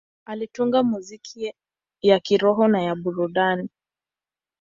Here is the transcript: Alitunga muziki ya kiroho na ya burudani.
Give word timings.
Alitunga 0.25 0.83
muziki 0.83 1.53
ya 2.01 2.19
kiroho 2.19 2.67
na 2.67 2.81
ya 2.81 2.95
burudani. 2.95 3.69